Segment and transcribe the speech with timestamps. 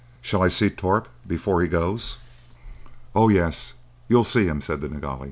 [0.19, 2.17] Shall I see Torp before he goes?"
[3.13, 3.73] "Oh, yes.
[4.07, 5.19] You'll see him," said the Nilghai.